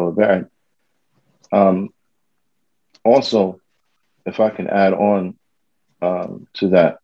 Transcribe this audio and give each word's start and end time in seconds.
Wa 0.00 0.10
ba'd. 0.10 0.48
Um, 1.52 1.90
also, 3.04 3.60
if 4.24 4.40
I 4.40 4.50
can 4.50 4.66
add 4.68 4.92
on 4.92 5.36
um, 6.02 6.46
to 6.54 6.68
that, 6.70 6.98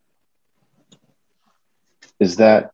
is 2.18 2.36
that 2.36 2.72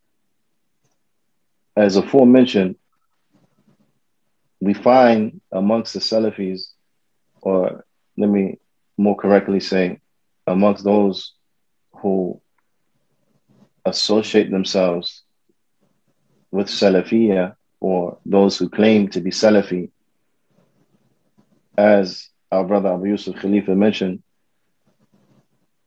as 1.76 1.96
aforementioned, 1.96 2.76
we 4.60 4.74
find 4.74 5.40
amongst 5.52 5.94
the 5.94 6.00
Salafis, 6.00 6.72
or 7.40 7.84
let 8.16 8.28
me 8.28 8.58
more 8.96 9.14
correctly 9.14 9.60
say, 9.60 10.00
amongst 10.46 10.82
those 10.82 11.34
who 11.92 12.40
associate 13.84 14.50
themselves 14.50 15.22
with 16.50 16.68
Salafiyah 16.68 17.54
or 17.80 18.18
those 18.24 18.58
who 18.58 18.68
claim 18.68 19.08
to 19.08 19.20
be 19.20 19.30
Salafi, 19.30 19.90
as 21.76 22.28
our 22.50 22.64
brother 22.64 22.92
Abu 22.92 23.06
Yusuf 23.06 23.36
Khalifa 23.36 23.74
mentioned, 23.74 24.22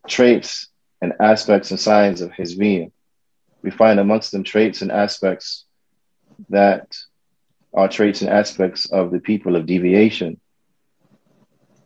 traits 0.08 0.68
and 1.02 1.14
aspects 1.20 1.72
and 1.72 1.80
signs 1.80 2.22
of 2.22 2.32
Hizbiyah. 2.32 2.92
We 3.62 3.72
find 3.72 4.00
amongst 4.00 4.32
them 4.32 4.44
traits 4.44 4.82
and 4.82 4.92
aspects 4.92 5.66
that 6.50 6.96
are 7.74 7.88
traits 7.88 8.22
and 8.22 8.30
aspects 8.30 8.92
of 8.92 9.12
the 9.12 9.20
people 9.20 9.56
of 9.56 9.66
deviation. 9.66 10.40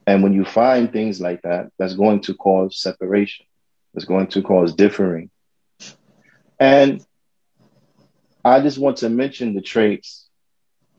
And 0.08 0.22
when 0.22 0.34
you 0.34 0.46
find 0.46 0.92
things 0.92 1.20
like 1.20 1.42
that, 1.42 1.72
that's 1.78 1.96
going 1.96 2.22
to 2.22 2.36
cause 2.36 2.80
separation, 2.80 3.46
it's 3.96 4.06
going 4.06 4.28
to 4.28 4.42
cause 4.42 4.76
differing. 4.76 5.30
And 6.60 7.04
I 8.46 8.62
just 8.62 8.78
want 8.78 8.98
to 8.98 9.10
mention 9.10 9.56
the 9.56 9.62
traits, 9.62 10.28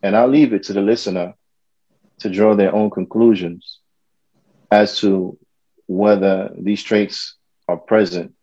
and 0.02 0.16
I'll 0.16 0.26
leave 0.26 0.52
it 0.52 0.64
to 0.64 0.72
the 0.72 0.80
listener 0.82 1.34
to 2.18 2.28
draw 2.28 2.56
their 2.56 2.74
own 2.74 2.90
conclusions 2.90 3.78
as 4.68 4.98
to 4.98 5.38
whether 5.86 6.50
these 6.58 6.82
traits 6.82 7.36
are 7.68 7.76
present 7.76 8.34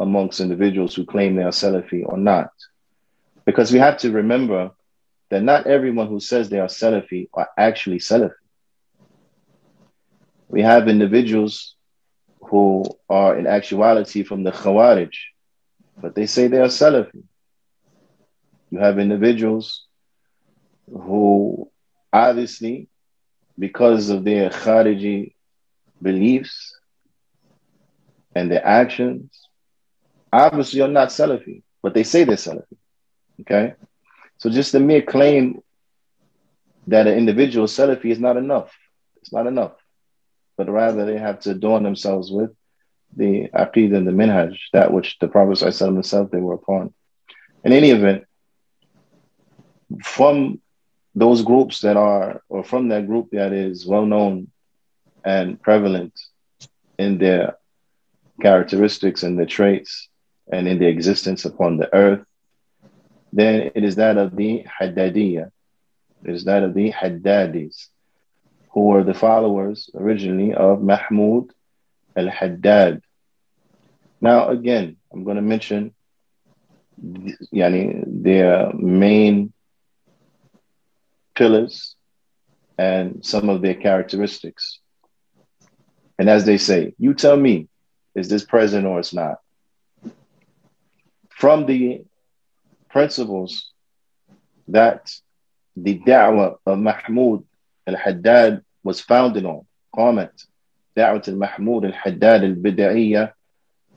amongst 0.00 0.40
individuals 0.40 0.96
who 0.96 1.06
claim 1.06 1.36
they 1.36 1.44
are 1.44 1.52
Salafi 1.52 2.02
or 2.04 2.18
not. 2.18 2.50
Because 3.46 3.72
we 3.72 3.78
have 3.78 3.98
to 3.98 4.10
remember 4.10 4.72
that 5.30 5.44
not 5.44 5.68
everyone 5.68 6.08
who 6.08 6.18
says 6.18 6.48
they 6.48 6.58
are 6.58 6.66
Salafi 6.66 7.28
are 7.32 7.48
actually 7.56 7.98
Salafi. 7.98 8.32
We 10.48 10.62
have 10.62 10.88
individuals 10.88 11.76
who 12.40 12.84
are 13.08 13.38
in 13.38 13.46
actuality 13.46 14.24
from 14.24 14.42
the 14.42 14.50
Khawarij, 14.50 15.14
but 15.96 16.16
they 16.16 16.26
say 16.26 16.48
they 16.48 16.58
are 16.58 16.66
Salafi. 16.66 17.22
You 18.70 18.78
have 18.78 18.98
individuals 18.98 19.86
who 20.90 21.70
obviously, 22.12 22.88
because 23.58 24.10
of 24.10 24.24
their 24.24 24.50
Khariji 24.50 25.34
beliefs 26.00 26.78
and 28.34 28.50
their 28.50 28.64
actions, 28.64 29.30
obviously 30.32 30.80
are 30.80 30.88
not 30.88 31.08
Salafi, 31.08 31.62
but 31.82 31.94
they 31.94 32.04
say 32.04 32.24
they're 32.24 32.36
Salafi. 32.36 32.76
Okay? 33.40 33.74
So 34.38 34.50
just 34.50 34.72
the 34.72 34.80
mere 34.80 35.02
claim 35.02 35.60
that 36.86 37.06
an 37.06 37.18
individual 37.18 37.66
Salafi 37.66 38.06
is 38.06 38.20
not 38.20 38.36
enough. 38.36 38.72
It's 39.20 39.32
not 39.32 39.46
enough. 39.46 39.72
But 40.56 40.70
rather 40.70 41.04
they 41.04 41.18
have 41.18 41.40
to 41.40 41.50
adorn 41.50 41.82
themselves 41.82 42.30
with 42.30 42.50
the 43.16 43.48
aqid 43.54 43.96
and 43.96 44.06
the 44.06 44.12
minhaj, 44.12 44.56
that 44.72 44.92
which 44.92 45.18
the 45.18 45.28
Prophet 45.28 45.60
himself 45.60 46.30
they 46.30 46.38
were 46.38 46.54
upon. 46.54 46.92
In 47.64 47.72
any 47.72 47.90
event, 47.90 48.24
from 50.02 50.60
those 51.14 51.42
groups 51.42 51.80
that 51.80 51.96
are, 51.96 52.42
or 52.48 52.62
from 52.62 52.88
that 52.88 53.06
group 53.06 53.30
that 53.32 53.52
is 53.52 53.86
well 53.86 54.06
known 54.06 54.48
and 55.24 55.60
prevalent 55.60 56.18
in 56.98 57.18
their 57.18 57.56
characteristics 58.40 59.22
and 59.22 59.38
their 59.38 59.46
traits 59.46 60.08
and 60.50 60.68
in 60.68 60.78
their 60.78 60.88
existence 60.88 61.44
upon 61.44 61.76
the 61.76 61.92
earth, 61.94 62.24
then 63.32 63.70
it 63.74 63.84
is 63.84 63.96
that 63.96 64.16
of 64.16 64.36
the 64.36 64.64
Haddadiyah. 64.80 65.50
It 66.24 66.34
is 66.34 66.44
that 66.44 66.62
of 66.62 66.74
the 66.74 66.90
Haddadis, 66.90 67.88
who 68.70 68.86
were 68.86 69.04
the 69.04 69.14
followers 69.14 69.90
originally 69.94 70.54
of 70.54 70.82
Mahmud 70.82 71.52
al-Haddad. 72.16 73.02
Now, 74.20 74.48
again, 74.48 74.96
I'm 75.12 75.24
going 75.24 75.36
to 75.36 75.42
mention 75.42 75.94
yani, 77.00 78.02
their 78.06 78.72
main 78.72 79.52
pillars 81.37 81.95
and 82.77 83.25
some 83.25 83.49
of 83.49 83.61
their 83.61 83.75
characteristics. 83.75 84.79
And 86.17 86.29
as 86.29 86.45
they 86.45 86.57
say, 86.57 86.93
you 86.97 87.13
tell 87.13 87.37
me, 87.37 87.67
is 88.15 88.29
this 88.29 88.43
present 88.43 88.85
or 88.85 88.99
it's 88.99 89.13
not? 89.13 89.39
From 91.29 91.65
the 91.65 92.03
principles 92.89 93.71
that 94.67 95.11
the 95.75 95.99
da'wah 95.99 96.57
of 96.65 96.77
Mahmud 96.79 97.43
al-Haddad 97.87 98.63
was 98.83 99.01
founded 99.01 99.45
on. 99.45 99.65
Comment. 99.95 100.31
دعوة 100.95 101.23
المحمود 101.27 101.85
الحداد 101.85 102.43
البدعية 102.43 103.35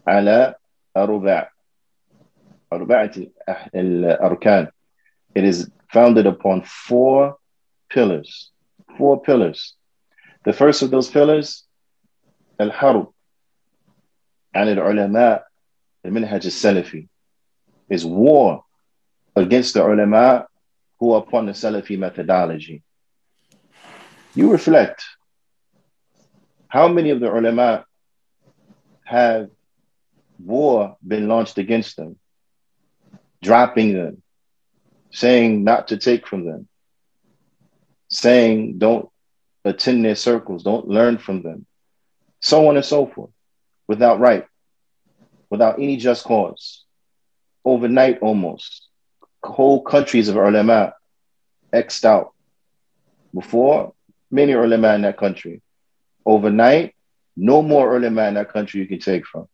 على 0.07 0.55
أربع 0.97 1.51
أربعة 2.73 3.13
الأركان. 3.75 4.69
it 5.34 5.44
is 5.44 5.70
founded 5.92 6.26
upon 6.26 6.64
four 6.64 7.38
pillars. 7.90 8.52
Four 8.98 9.22
pillars. 9.22 9.76
The 10.44 10.54
first 10.54 10.82
of 10.82 10.92
those 10.92 11.10
pillars, 11.10 11.64
Al 12.60 12.72
Harub, 12.72 13.14
and 14.54 14.70
Al 14.70 14.92
Ulama, 14.92 15.44
the 16.04 16.10
Minhaj 16.10 16.46
Salafi, 16.46 17.08
is 17.90 18.06
war 18.06 18.64
against 19.36 19.74
the 19.76 19.86
Ulama 19.86 20.48
who 21.00 21.14
are 21.14 21.22
upon 21.22 21.46
the 21.46 21.54
Salafi 21.54 21.98
methodology. 21.98 22.84
You 24.36 24.52
reflect 24.52 25.04
how 26.68 26.88
many 26.88 27.10
of 27.10 27.20
the 27.20 27.32
Ulama 27.32 27.86
have 29.04 29.50
war 30.40 30.96
been 31.06 31.28
launched 31.28 31.58
against 31.58 31.98
them, 31.98 32.18
dropping 33.42 33.94
them, 33.94 34.24
saying 35.12 35.64
not 35.64 35.90
to 35.90 35.98
take 35.98 36.28
from 36.28 36.46
them, 36.46 36.68
saying 38.10 38.78
don't 38.78 39.10
attend 39.64 40.04
their 40.04 40.16
circles, 40.16 40.64
don't 40.64 40.88
learn 40.88 41.18
from 41.18 41.44
them, 41.44 41.66
so 42.40 42.68
on 42.68 42.76
and 42.76 42.86
so 42.86 43.06
forth, 43.06 43.32
without 43.88 44.20
right, 44.20 44.48
without 45.50 45.80
any 45.80 45.98
just 45.98 46.24
cause, 46.24 46.86
overnight 47.64 48.20
almost. 48.22 48.88
Whole 49.44 49.82
countries 49.82 50.30
of 50.30 50.36
ulama 50.36 50.94
xed 51.74 52.06
out. 52.06 52.34
Before, 53.34 53.94
many 54.30 54.54
ulama 54.54 54.94
in 54.94 55.02
that 55.02 55.18
country. 55.18 55.62
Overnight, 56.26 56.96
no 57.36 57.62
more 57.62 57.96
ulama 57.96 58.28
in 58.28 58.36
that 58.36 58.52
country 58.52 58.82
you 58.82 58.88
can 58.88 59.00
take 59.00 59.26
from. 59.26 59.48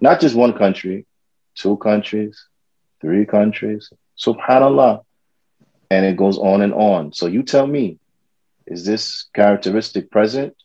Not 0.00 0.20
just 0.20 0.34
one 0.34 0.52
country, 0.52 1.06
two 1.54 1.76
countries, 1.78 2.46
three 3.00 3.24
countries, 3.26 3.90
Subhanallah. 4.18 5.02
And 5.90 6.04
it 6.04 6.16
goes 6.16 6.38
on 6.38 6.62
and 6.62 6.74
on. 6.74 7.12
So 7.12 7.26
you 7.26 7.42
tell 7.42 7.66
me, 7.66 7.98
is 8.66 8.84
this 8.84 9.28
characteristic 9.34 10.10
present? 10.10 10.56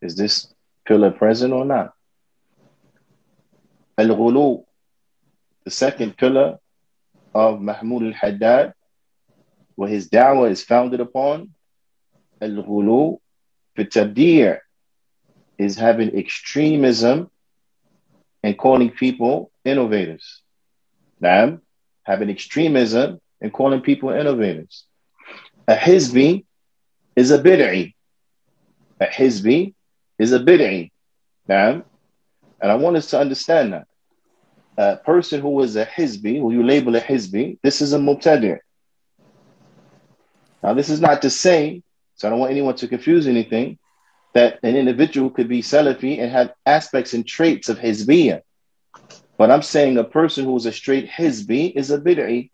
Is 0.00 0.14
this 0.16 0.52
pillar 0.86 1.10
present 1.10 1.52
or 1.52 1.64
not? 1.64 1.92
Al-Ghulu, 3.98 4.64
the 5.64 5.70
second 5.70 6.16
pillar 6.16 6.58
of 7.34 7.60
Mahmud 7.60 8.04
al-Haddad, 8.04 8.72
where 9.74 9.88
his 9.88 10.08
da'wah 10.08 10.50
is 10.50 10.62
founded 10.62 11.00
upon, 11.00 11.50
Al-Ghulu 12.40 13.18
fi 13.76 14.58
is 15.58 15.76
having 15.76 16.16
extremism 16.16 17.30
and 18.42 18.58
calling 18.58 18.90
people 18.90 19.50
innovators. 19.64 20.42
Naam, 21.22 21.60
having 22.04 22.30
extremism 22.30 23.20
and 23.40 23.52
calling 23.52 23.80
people 23.80 24.10
innovators. 24.10 24.84
A 25.68 25.74
hizbi 25.74 26.44
is 27.16 27.30
a 27.30 27.38
bid'i. 27.38 27.94
A 29.00 29.06
hizbi 29.06 29.74
is 30.18 30.32
a 30.32 30.40
bid'i. 30.40 30.90
Naam. 31.48 31.84
And 32.60 32.70
I 32.70 32.76
want 32.76 32.96
us 32.96 33.10
to 33.10 33.18
understand 33.18 33.72
that. 33.72 33.86
A 34.76 34.96
person 34.96 35.40
who 35.40 35.60
is 35.60 35.76
a 35.76 35.84
hizbi, 35.84 36.38
who 36.38 36.52
you 36.52 36.62
label 36.62 36.96
a 36.96 37.00
hizbi, 37.00 37.58
this 37.62 37.82
is 37.82 37.92
a 37.92 37.98
mubtadi'. 37.98 38.60
Now, 40.62 40.74
this 40.74 40.88
is 40.88 41.00
not 41.00 41.22
to 41.22 41.30
say, 41.30 41.82
so 42.14 42.26
I 42.26 42.30
don't 42.30 42.38
want 42.38 42.52
anyone 42.52 42.76
to 42.76 42.88
confuse 42.88 43.26
anything, 43.26 43.78
that 44.32 44.60
an 44.62 44.76
individual 44.76 45.28
could 45.28 45.48
be 45.48 45.60
Salafi 45.60 46.20
and 46.20 46.30
have 46.30 46.54
aspects 46.64 47.12
and 47.12 47.26
traits 47.26 47.68
of 47.68 47.78
hizbiyah. 47.78 48.40
But 49.42 49.50
I'm 49.50 49.62
saying 49.62 49.98
a 49.98 50.04
person 50.04 50.44
who 50.44 50.56
is 50.56 50.66
a 50.66 50.72
straight 50.72 51.10
hizbi 51.10 51.72
is 51.74 51.90
a 51.90 51.98
bid'i. 51.98 52.52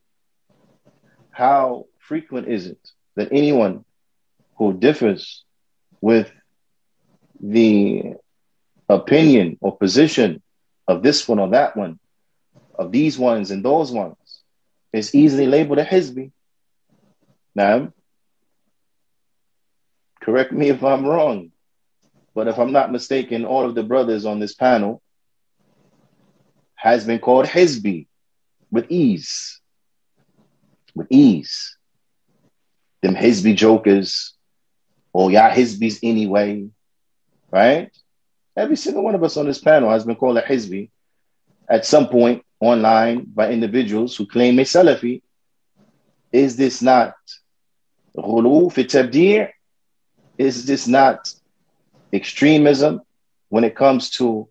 how 1.31 1.85
frequent 1.99 2.49
is 2.49 2.67
it 2.67 2.79
that 3.14 3.29
anyone 3.31 3.85
who 4.56 4.73
differs 4.73 5.44
with 6.00 6.32
the 7.40 8.14
opinion 8.88 9.58
or 9.61 9.76
position 9.76 10.43
of 10.87 11.02
this 11.02 11.29
one 11.29 11.38
or 11.38 11.50
that 11.50 11.76
one, 11.76 12.00
of 12.75 12.91
these 12.91 13.19
ones 13.19 13.50
and 13.50 13.62
those 13.62 13.93
ones, 13.93 14.43
is 14.94 15.14
easily 15.14 15.46
labeled 15.46 15.81
a 15.81 15.84
Hizbi. 15.84 16.32
Now, 17.55 17.93
correct 20.23 20.52
me 20.52 20.70
if 20.70 20.82
I'm 20.82 21.05
wrong, 21.05 21.52
but 22.34 22.49
if 22.49 22.58
I'm 22.58 22.73
not 22.73 22.91
mistaken, 22.91 23.44
all 23.44 23.67
of 23.67 23.75
the 23.75 23.82
brothers 23.82 24.25
on 24.25 24.38
this 24.41 24.55
panel 24.55 25.02
has 26.78 27.04
been 27.04 27.19
called 27.19 27.44
Hizbi 27.46 28.06
with 28.70 28.86
ease. 28.88 29.60
With 30.94 31.08
ease. 31.10 31.76
Them 33.02 33.14
Hizbi 33.14 33.56
jokers, 33.56 34.34
or 35.12 35.30
y'all 35.30 35.50
Hizbis 35.50 35.98
anyway, 36.02 36.69
right? 37.50 37.90
Every 38.56 38.76
single 38.76 39.02
one 39.02 39.14
of 39.14 39.25
us 39.25 39.36
on 39.36 39.46
this 39.46 39.58
panel 39.58 39.90
has 39.90 40.04
been 40.04 40.16
called 40.16 40.38
a 40.38 40.42
Hizbi 40.42 40.90
at 41.69 41.84
some 41.84 42.08
point 42.08 42.44
online 42.60 43.24
by 43.24 43.50
individuals 43.50 44.16
who 44.16 44.26
claim 44.26 44.58
a 44.58 44.62
Salafi. 44.62 45.22
Is 46.32 46.56
this 46.56 46.81
not 46.82 47.14
ghulu 48.16 48.72
fi 48.72 48.84
tabdi' 48.84 49.48
Is 50.36 50.66
this 50.66 50.86
not 50.86 51.32
extremism 52.12 53.00
when 53.48 53.64
it 53.64 53.74
comes 53.74 54.10
to 54.10 54.48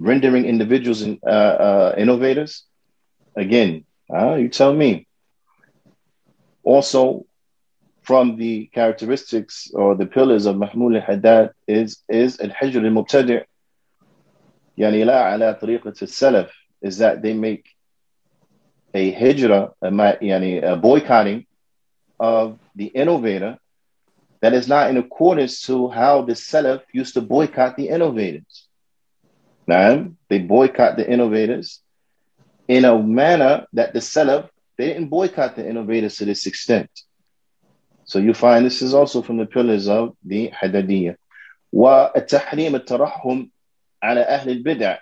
rendering 0.00 0.44
individuals 0.46 1.02
in, 1.02 1.20
uh, 1.24 1.30
uh, 1.68 1.94
innovators? 1.96 2.64
Again, 3.36 3.84
uh, 4.12 4.34
you 4.34 4.48
tell 4.48 4.72
me. 4.72 5.06
Also, 6.64 7.26
from 8.02 8.36
the 8.36 8.66
characteristics 8.74 9.70
or 9.72 9.94
the 9.94 10.06
pillars 10.06 10.46
of 10.46 10.56
Mahmud 10.56 10.96
al-Haddad 10.96 11.52
is 11.68 12.02
is 12.08 12.40
al-hijr 12.40 12.84
al-mubtadi' 12.84 13.44
yani 14.76 15.06
la 15.06 15.32
ala 15.32 15.54
tariqat 15.60 16.02
al-salaf 16.02 16.50
is 16.82 16.98
that 16.98 17.22
they 17.22 17.34
make 17.34 17.64
a 18.94 19.12
hijra, 19.12 19.72
a, 19.82 19.90
yani 19.90 20.62
a 20.62 20.76
boycotting 20.76 21.46
of 22.18 22.58
the 22.74 22.86
innovator 22.86 23.58
that 24.40 24.54
is 24.54 24.68
not 24.68 24.90
in 24.90 24.96
accordance 24.96 25.62
to 25.62 25.88
how 25.88 26.22
the 26.22 26.32
Salaf 26.32 26.82
used 26.92 27.14
to 27.14 27.20
boycott 27.20 27.76
the 27.76 27.88
innovators. 27.88 28.66
Now, 29.70 30.10
they 30.28 30.40
boycott 30.40 30.96
the 30.96 31.08
innovators 31.08 31.80
in 32.66 32.84
a 32.84 32.98
manner 33.00 33.66
that 33.72 33.92
the 33.92 34.00
Salaf, 34.00 34.48
they 34.76 34.86
didn't 34.88 35.10
boycott 35.10 35.54
the 35.54 35.64
innovators 35.68 36.16
to 36.16 36.24
this 36.24 36.46
extent. 36.46 36.90
So 38.04 38.18
you 38.18 38.34
find 38.34 38.66
this 38.66 38.82
is 38.82 38.94
also 38.94 39.22
from 39.22 39.36
the 39.36 39.46
pillars 39.46 39.86
of 39.86 40.16
the 40.24 40.50
Haddadiyya. 40.50 41.14
والتحريم 41.72 42.74
الترحم 42.74 43.48
على 44.02 44.26
أهل 44.26 44.64
البدع 44.64 44.98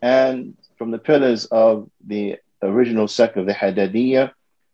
and 0.00 0.56
from 0.78 0.92
the 0.92 0.98
pillars 0.98 1.44
of 1.44 1.90
the 2.06 2.38
original 2.62 3.06
sect 3.06 3.36
of 3.36 3.44
the 3.44 3.52
Haddadiyya 3.52 4.32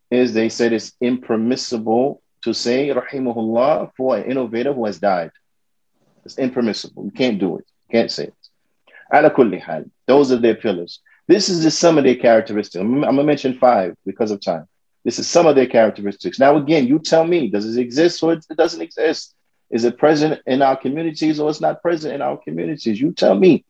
is 0.09 0.33
they 0.33 0.47
said 0.47 0.71
it's 0.71 0.93
impermissible 1.01 2.21
to 2.45 2.53
say 2.53 2.87
rahimahullah 2.87 3.91
for 3.97 4.15
an 4.15 4.31
innovator 4.31 4.71
who 4.71 4.85
has 4.85 4.99
died. 4.99 5.31
It's 6.23 6.37
impermissible. 6.37 7.03
You 7.03 7.11
can't 7.11 7.39
do 7.39 7.57
it. 7.57 7.65
You 7.89 7.99
can't 7.99 8.09
say 8.09 8.27
it. 8.27 8.46
Those 9.11 10.31
are 10.31 10.37
their 10.37 10.55
pillars. 10.55 10.99
This 11.27 11.49
is 11.49 11.61
just 11.63 11.79
some 11.79 11.97
of 11.97 12.03
their 12.05 12.15
characteristics. 12.15 12.81
I'm, 12.81 13.01
to 13.01 13.23
mention 13.23 13.57
five 13.57 13.95
because 14.05 14.31
of 14.31 14.41
time. 14.41 14.67
This 15.03 15.19
is 15.19 15.27
some 15.27 15.45
of 15.45 15.55
their 15.55 15.67
characteristics. 15.67 16.39
Now, 16.39 16.57
again, 16.57 16.87
you 16.87 16.99
tell 16.99 17.25
me, 17.25 17.49
does 17.49 17.77
it 17.77 17.79
exist 17.79 18.21
or 18.23 18.33
it 18.33 18.45
doesn't 18.55 18.81
exist? 18.81 19.35
Is 19.69 19.83
it 19.83 19.97
present 19.97 20.41
in 20.45 20.61
our 20.61 20.77
communities 20.77 21.39
or 21.39 21.49
it's 21.49 21.61
not 21.61 21.81
present 21.81 22.13
in 22.13 22.21
our 22.21 22.37
communities? 22.37 22.99
You 22.99 23.11
tell 23.11 23.35
me. 23.35 23.65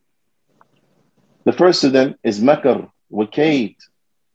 The 1.44 1.54
first 1.54 1.84
of 1.84 1.94
them 1.94 2.16
is 2.24 2.42
makar, 2.42 2.89
wakaid, 3.12 3.78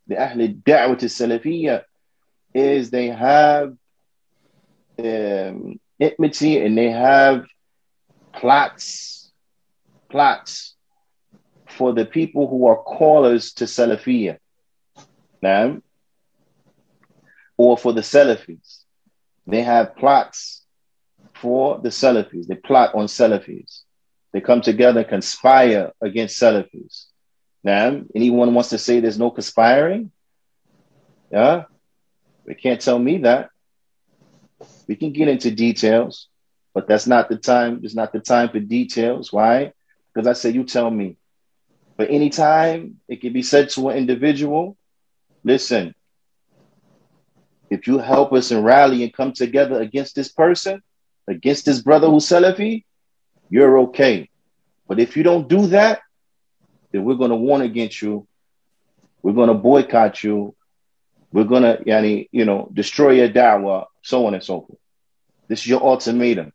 the 0.07 0.17
ahli 0.17 0.63
da'wat 0.63 1.01
salafiyya, 1.03 1.85
is 2.55 2.91
they 2.91 3.09
have 3.09 3.77
um, 4.99 5.79
enmity 6.01 6.65
and 6.65 6.77
they 6.77 6.91
have 6.91 7.47
plots, 8.33 9.31
plots 10.09 10.72
for 11.73 11.93
the 11.93 12.05
people 12.05 12.49
who 12.49 12.67
are 12.67 12.77
callers 12.77 13.53
to 13.55 13.65
salafiyya. 13.65 14.39
Now, 15.41 15.79
or 17.57 17.77
for 17.77 17.93
the 17.93 18.01
Salafis. 18.01 18.83
They 19.47 19.63
have 19.63 19.97
plots 19.97 20.65
for 21.35 21.79
the 21.79 21.91
Salafis. 21.91 22.47
They 22.47 22.55
plot 22.55 22.95
on 22.95 23.07
Salafis. 23.07 23.83
They 24.33 24.41
come 24.41 24.63
together, 24.63 25.05
conspire 25.05 25.93
against 26.01 26.41
Salafis. 26.41 27.07
Now, 27.65 28.03
anyone 28.15 28.55
wants 28.55 28.71
to 28.71 28.79
say 28.79 29.01
there's 29.01 29.19
no 29.19 29.31
conspiring? 29.31 30.11
Yeah, 31.31 31.65
they 32.47 32.55
can't 32.55 32.81
tell 32.81 32.99
me 32.99 33.19
that. 33.19 33.51
We 34.89 34.97
can 34.97 35.13
get 35.13 35.29
into 35.29 35.51
details, 35.51 36.29
but 36.75 36.89
that's 36.89 37.07
not 37.07 37.29
the 37.29 37.37
time. 37.37 37.81
It's 37.85 37.95
not 37.95 38.13
the 38.13 38.21
time 38.21 38.49
for 38.49 38.61
details. 38.61 39.33
Why? 39.33 39.73
Because 40.13 40.27
I 40.27 40.33
say, 40.33 40.51
you 40.51 40.65
tell 40.65 40.91
me. 40.91 41.17
But 42.03 42.11
anytime 42.11 42.97
it 43.07 43.21
can 43.21 43.33
be 43.33 43.45
said 43.45 43.69
to 43.71 43.89
an 43.89 43.97
individual, 43.97 44.77
listen, 45.45 45.95
if 47.71 47.87
you 47.87 47.99
help 47.99 48.33
us 48.33 48.51
and 48.51 48.65
rally 48.65 49.05
and 49.05 49.13
come 49.13 49.33
together 49.33 49.81
against 49.81 50.17
this 50.17 50.29
person, 50.29 50.83
against 51.29 51.65
this 51.65 51.81
brother 51.81 52.11
who's 52.11 52.27
Salafi, 52.27 52.83
you're 53.51 53.79
okay. 53.83 54.29
But 54.89 54.99
if 54.99 55.17
you 55.17 55.23
don't 55.23 55.49
do 55.49 55.69
that, 55.69 56.01
then 56.91 57.05
we're 57.05 57.15
going 57.15 57.31
to 57.31 57.37
warn 57.37 57.63
against 57.63 58.03
you. 58.03 58.27
We're 59.23 59.35
going 59.35 59.47
to 59.47 59.55
boycott 59.55 60.25
you. 60.25 60.57
We're 61.33 61.45
going 61.45 61.63
to, 61.63 61.85
yani, 61.85 62.29
you 62.33 62.45
know, 62.45 62.69
destroy 62.73 63.13
your 63.13 63.29
da'wah, 63.29 63.87
so 64.03 64.27
on 64.27 64.35
and 64.35 64.43
so 64.43 64.63
forth. 64.63 64.81
This 65.47 65.61
is 65.61 65.69
your 65.69 65.85
ultimatum. 65.85 66.53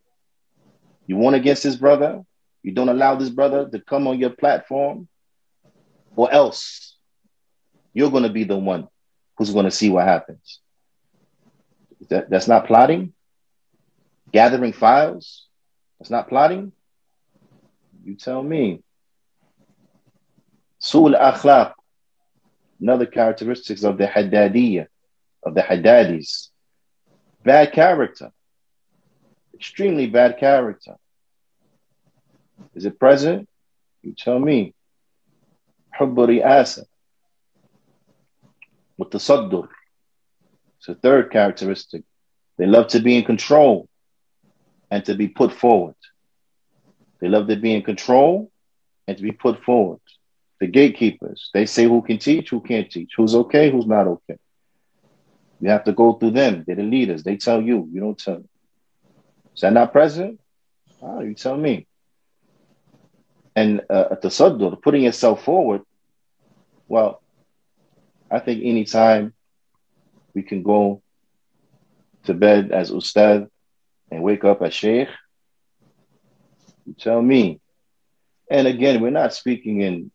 You 1.05 1.15
want 1.15 1.37
against 1.37 1.63
this 1.63 1.77
brother? 1.77 2.25
You 2.63 2.73
don't 2.73 2.89
allow 2.89 3.15
this 3.15 3.29
brother 3.29 3.69
to 3.69 3.79
come 3.79 4.07
on 4.07 4.19
your 4.19 4.31
platform, 4.31 5.07
or 6.17 6.31
else 6.33 6.95
you're 7.93 8.11
going 8.11 8.23
to 8.23 8.29
be 8.29 8.43
the 8.43 8.57
one 8.57 8.89
who's 9.37 9.53
going 9.53 9.65
to 9.65 9.71
see 9.71 9.89
what 9.89 10.05
happens. 10.05 10.59
That, 12.09 12.29
that's 12.29 12.47
not 12.47 12.67
plotting. 12.67 13.13
Gathering 14.33 14.73
files. 14.73 15.47
That's 15.99 16.09
not 16.09 16.27
plotting. 16.27 16.73
You 18.03 18.15
tell 18.15 18.43
me. 18.43 18.83
Sul 20.79 21.11
akhlaq. 21.13 21.73
Another 22.81 23.05
characteristics 23.05 23.83
of 23.83 23.97
the 23.97 24.05
Haddadiyya, 24.05 24.87
of 25.43 25.55
the 25.55 25.61
Haddadis. 25.61 26.49
Bad 27.43 27.71
character. 27.71 28.31
Extremely 29.53 30.07
bad 30.07 30.37
character. 30.37 30.95
Is 32.75 32.85
it 32.85 32.99
present? 32.99 33.49
You 34.03 34.13
tell 34.13 34.39
me. 34.39 34.73
حب 35.96 36.20
رئاسة 36.20 36.86
والتصدر 38.98 39.68
it's 40.82 40.88
a 40.88 40.96
third 40.96 41.30
characteristic. 41.30 42.02
They 42.58 42.66
love 42.66 42.88
to 42.88 42.98
be 42.98 43.16
in 43.16 43.22
control 43.22 43.88
and 44.90 45.04
to 45.04 45.14
be 45.14 45.28
put 45.28 45.52
forward. 45.52 45.94
They 47.20 47.28
love 47.28 47.46
to 47.46 47.54
be 47.54 47.72
in 47.72 47.82
control 47.82 48.50
and 49.06 49.16
to 49.16 49.22
be 49.22 49.30
put 49.30 49.62
forward. 49.62 50.00
The 50.58 50.66
gatekeepers, 50.66 51.50
they 51.54 51.66
say 51.66 51.84
who 51.84 52.02
can 52.02 52.18
teach, 52.18 52.50
who 52.50 52.60
can't 52.60 52.90
teach, 52.90 53.12
who's 53.16 53.36
okay, 53.36 53.70
who's 53.70 53.86
not 53.86 54.08
okay. 54.08 54.38
You 55.60 55.70
have 55.70 55.84
to 55.84 55.92
go 55.92 56.14
through 56.14 56.32
them. 56.32 56.64
They're 56.66 56.74
the 56.74 56.82
leaders. 56.82 57.22
They 57.22 57.36
tell 57.36 57.62
you, 57.62 57.88
you 57.92 58.00
don't 58.00 58.18
tell 58.18 58.38
me. 58.38 58.48
Is 59.54 59.60
that 59.60 59.72
not 59.72 59.92
present? 59.92 60.40
Oh, 61.00 61.20
you 61.20 61.34
tell 61.34 61.56
me. 61.56 61.86
And 63.57 63.81
uh, 63.89 64.29
sadr, 64.29 64.75
putting 64.75 65.01
yourself 65.01 65.43
forward, 65.43 65.81
well, 66.87 67.23
I 68.29 68.37
think 68.37 68.63
anytime 68.63 69.33
we 70.35 70.43
can 70.43 70.61
go 70.61 71.01
to 72.25 72.35
bed 72.35 72.71
as 72.71 72.91
Ustad 72.91 73.49
and 74.11 74.21
wake 74.21 74.43
up 74.43 74.61
as 74.61 74.75
Sheikh? 74.75 75.07
You 76.85 76.93
tell 76.99 77.19
me. 77.19 77.59
And 78.51 78.67
again, 78.67 79.01
we're 79.01 79.09
not 79.09 79.33
speaking 79.33 79.81
in 79.81 80.11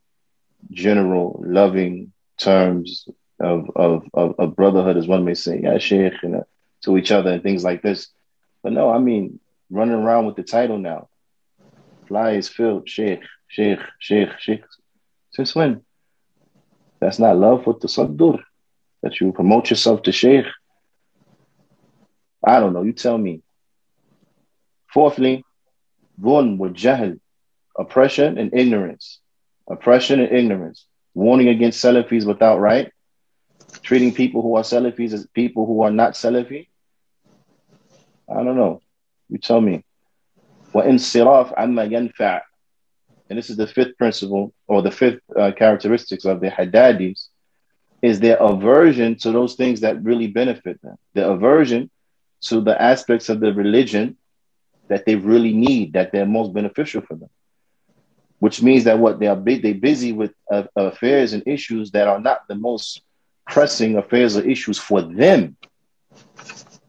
general 0.70 1.42
loving 1.44 2.12
terms 2.38 3.08
of, 3.40 3.68
of, 3.74 4.04
of, 4.14 4.36
of 4.38 4.54
brotherhood, 4.54 4.96
as 4.96 5.08
one 5.08 5.24
may 5.24 5.34
say, 5.34 5.58
yeah, 5.64 5.78
Sheikh, 5.78 6.12
to 6.82 6.96
each 6.96 7.10
other 7.10 7.32
and 7.32 7.42
things 7.42 7.64
like 7.64 7.82
this. 7.82 8.06
But 8.62 8.72
no, 8.72 8.88
I 8.88 8.98
mean, 8.98 9.40
running 9.68 9.96
around 9.96 10.26
with 10.26 10.36
the 10.36 10.44
title 10.44 10.78
now. 10.78 11.08
Is 12.14 12.48
filled, 12.48 12.88
Sheikh, 12.88 13.20
Sheikh, 13.48 13.78
Sheikh, 13.98 14.28
Sheikh. 14.38 14.64
Since 15.30 15.54
when? 15.54 15.82
That's 17.00 17.18
not 17.18 17.36
love 17.36 17.64
for 17.64 17.76
the 17.80 17.88
Saddur 17.88 18.40
that 19.02 19.20
you 19.20 19.32
promote 19.32 19.70
yourself 19.70 20.02
to 20.04 20.12
sheikh 20.12 20.46
I 22.44 22.58
don't 22.60 22.72
know. 22.72 22.82
You 22.82 22.92
tell 22.92 23.16
me. 23.16 23.42
Fourthly, 24.92 25.44
dhulm 26.20 26.58
with 26.58 26.74
jahl, 26.74 27.18
oppression 27.78 28.36
and 28.36 28.52
ignorance. 28.52 29.20
Oppression 29.70 30.20
and 30.20 30.32
ignorance. 30.32 30.86
Warning 31.14 31.48
against 31.48 31.82
Salafis 31.82 32.26
without 32.26 32.58
right. 32.58 32.92
Treating 33.82 34.12
people 34.12 34.42
who 34.42 34.56
are 34.56 34.62
Salafis 34.62 35.12
as 35.12 35.26
people 35.28 35.66
who 35.66 35.82
are 35.82 35.90
not 35.90 36.14
Salafi. 36.14 36.68
I 38.28 38.42
don't 38.42 38.56
know. 38.56 38.80
You 39.28 39.38
tell 39.38 39.60
me. 39.60 39.84
وَإِنْصِرَافْ 40.73 41.57
عَمَّا 41.57 41.91
يَنْفَعُ 41.91 42.41
And 43.29 43.37
this 43.37 43.49
is 43.49 43.57
the 43.57 43.67
fifth 43.67 43.97
principle, 43.97 44.53
or 44.67 44.81
the 44.81 44.91
fifth 44.91 45.21
uh, 45.35 45.51
characteristics 45.51 46.25
of 46.25 46.39
the 46.39 46.49
Haddadis, 46.49 47.29
is 48.01 48.19
their 48.19 48.37
aversion 48.37 49.15
to 49.17 49.31
those 49.31 49.55
things 49.55 49.81
that 49.81 50.03
really 50.03 50.27
benefit 50.27 50.81
them. 50.81 50.97
The 51.13 51.27
aversion 51.29 51.89
to 52.41 52.61
the 52.61 52.79
aspects 52.79 53.29
of 53.29 53.39
the 53.39 53.53
religion 53.53 54.17
that 54.87 55.05
they 55.05 55.15
really 55.15 55.53
need, 55.53 55.93
that 55.93 56.11
they're 56.11 56.25
most 56.25 56.53
beneficial 56.53 57.01
for 57.01 57.15
them. 57.15 57.29
Which 58.39 58.61
means 58.61 58.83
that 58.83 58.99
what 58.99 59.19
they 59.19 59.27
are 59.27 59.35
they 59.35 59.73
busy 59.73 60.13
with 60.13 60.31
uh, 60.51 60.63
affairs 60.75 61.33
and 61.33 61.43
issues 61.47 61.91
that 61.91 62.07
are 62.07 62.19
not 62.19 62.47
the 62.47 62.55
most 62.55 63.01
pressing 63.47 63.97
affairs 63.97 64.37
or 64.37 64.47
issues 64.47 64.77
for 64.77 65.01
them. 65.01 65.57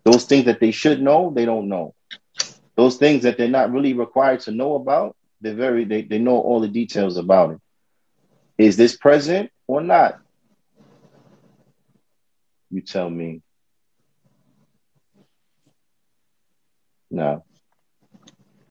Those 0.05 0.25
things 0.25 0.45
that 0.45 0.61
they 0.61 0.71
should 0.71 1.01
know, 1.01 1.33
they 1.35 1.45
don't 1.47 1.69
know. 1.69 1.95
Those 2.76 2.98
things 2.98 3.24
that 3.24 3.38
they're 3.38 3.48
not 3.48 3.72
really 3.72 3.94
required 3.94 4.42
to 4.42 4.52
know 4.52 4.76
about, 4.76 5.16
they're 5.42 5.54
very 5.54 5.86
they, 5.86 6.02
they 6.04 6.20
know 6.20 6.40
all 6.40 6.60
the 6.60 6.68
details 6.68 7.18
about 7.18 7.52
it. 7.52 7.62
Is 8.58 8.78
this 8.78 8.96
present 8.96 9.52
or 9.68 9.82
not? 9.82 10.20
You 12.72 12.82
tell 12.82 13.10
me. 13.10 13.42
No. 17.12 17.44